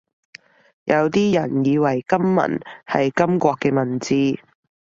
[0.85, 4.39] 有啲人以為金文係金國嘅文字